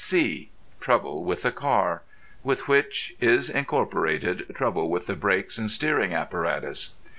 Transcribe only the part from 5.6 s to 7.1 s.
steering apparatus.)